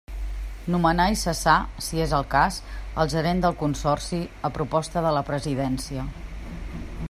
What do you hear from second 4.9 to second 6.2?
de la Presidència.